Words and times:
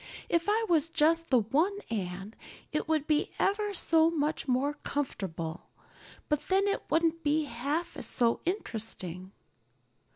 If 0.29 0.45
I 0.49 0.65
was 0.67 0.89
just 0.89 1.29
the 1.29 1.41
one 1.41 1.77
Anne 1.91 2.33
it 2.71 2.87
would 2.87 3.05
be 3.05 3.29
ever 3.37 3.71
so 3.75 4.09
much 4.09 4.47
more 4.47 4.73
comfortable, 4.73 5.69
but 6.27 6.47
then 6.47 6.67
it 6.67 6.81
wouldn't 6.89 7.21
be 7.23 7.43
half 7.43 8.01
so 8.03 8.41
interesting." 8.43 9.31